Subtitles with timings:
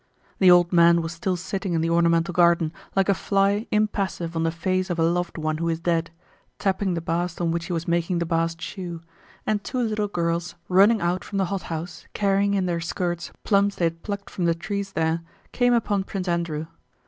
[0.39, 4.41] The old man was still sitting in the ornamental garden, like a fly impassive on
[4.41, 6.09] the face of a loved one who is dead,
[6.57, 9.03] tapping the last on which he was making the bast shoe,
[9.45, 13.75] and two little girls, running out from the hot house carrying in their skirts plums
[13.75, 16.65] they had plucked from the trees there, came upon Prince Andrew.